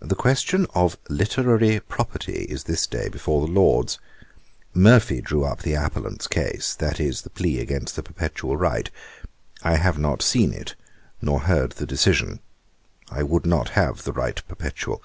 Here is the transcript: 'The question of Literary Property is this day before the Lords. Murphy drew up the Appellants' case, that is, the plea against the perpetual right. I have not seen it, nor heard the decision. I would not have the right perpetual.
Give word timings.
'The 0.00 0.14
question 0.14 0.66
of 0.74 0.98
Literary 1.08 1.80
Property 1.80 2.40
is 2.50 2.64
this 2.64 2.86
day 2.86 3.08
before 3.08 3.40
the 3.46 3.50
Lords. 3.50 3.98
Murphy 4.74 5.22
drew 5.22 5.44
up 5.44 5.62
the 5.62 5.72
Appellants' 5.72 6.26
case, 6.26 6.74
that 6.74 7.00
is, 7.00 7.22
the 7.22 7.30
plea 7.30 7.58
against 7.58 7.96
the 7.96 8.02
perpetual 8.02 8.58
right. 8.58 8.90
I 9.62 9.76
have 9.76 9.98
not 9.98 10.20
seen 10.20 10.52
it, 10.52 10.74
nor 11.22 11.40
heard 11.40 11.70
the 11.72 11.86
decision. 11.86 12.40
I 13.10 13.22
would 13.22 13.46
not 13.46 13.70
have 13.70 14.02
the 14.04 14.12
right 14.12 14.46
perpetual. 14.46 15.02